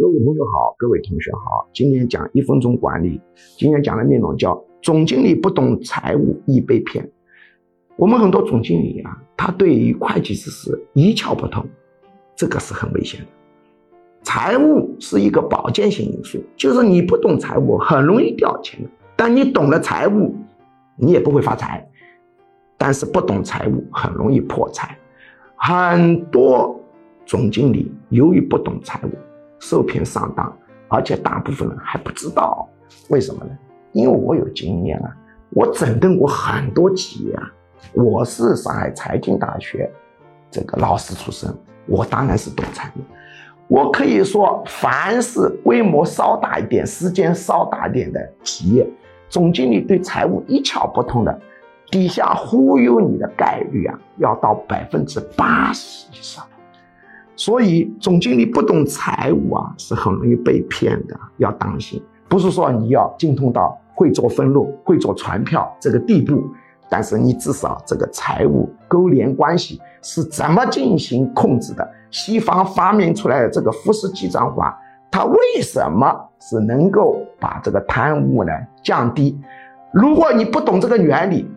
[0.00, 3.20] 各位朋友好，各位同学好，今天讲一分钟管理。
[3.58, 7.06] 今天讲的内容叫总经理不懂财务易被骗。
[7.96, 11.66] 我们很多总经理啊，他对于会计知识一窍不通，
[12.34, 13.26] 这个是很危险的。
[14.22, 18.88] 财务是一个保健性因素，就是你不懂财务很容易掉钱的。
[19.14, 20.34] 但你懂了财务，
[20.96, 21.86] 你也不会发财。
[22.78, 24.96] 但是不懂财务很容易破财，
[25.56, 26.74] 很多。
[27.26, 29.10] 总经理由于不懂财务，
[29.60, 30.52] 受骗上当，
[30.88, 32.68] 而且大部分人还不知道
[33.08, 33.50] 为什么呢？
[33.92, 35.16] 因为我有经验啊，
[35.50, 37.42] 我整顿过很多企业啊，
[37.92, 39.90] 我是上海财经大学
[40.50, 41.52] 这个老师出身，
[41.86, 43.00] 我当然是懂财务。
[43.68, 48.84] 我可以说，凡是规模稍大一点、时间稍大点的企业，
[49.28, 51.40] 总经理对财务一窍不通的，
[51.88, 56.44] 底下忽悠你的概率啊，要到百分之八十以上。
[57.40, 61.98] 所以，总经理不懂财务啊，是很容易被骗的，要当心。
[62.28, 66.44] 不是说你要精通到会做分录、会做传票这个地步，
[66.90, 71.90] 但是你至少这个财务勾连关系是怎么进行控制的？
[72.10, 74.78] 西方发明出来的这个复式记账法，
[75.10, 79.40] 它为什么是能够把这个贪污呢降低？
[79.94, 81.50] 如果你不懂这个原理，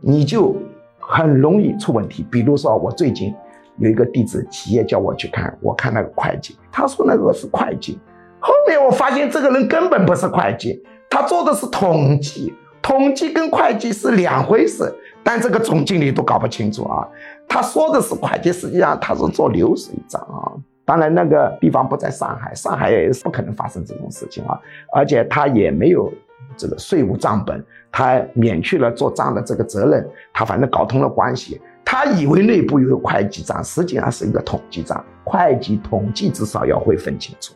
[0.00, 0.56] 你就
[0.98, 2.26] 很容易出问题。
[2.28, 3.32] 比如说，我最近。
[3.78, 7.98] 有一个弟子企业叫我去看，我看那个会计，他说那个是会计，
[8.38, 17.06] 后面我发现这个人根本不是会计，他做的是统计，统计跟会计是两回事，但这个总经理都搞不清楚啊。
[17.48, 20.52] 他说的是会计，实际上他是做流水账啊。
[20.84, 24.60] 当然那个地方不在上海，上海也是不可能发生这种事情啊，
[24.94, 26.12] 而且他也没有
[26.56, 31.60] 这个税务账本，他免去了做账的这个责任，他反正搞通了关系。
[31.96, 35.00] 他以为内部有会计账，实际上是一个统计账。
[35.22, 37.54] 会计统计至少要会分清楚。